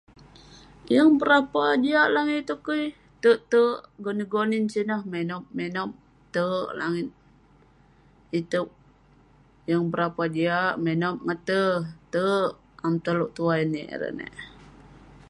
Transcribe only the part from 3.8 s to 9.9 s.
gonin gonin sineh, menog menog terk langit iteuk yeng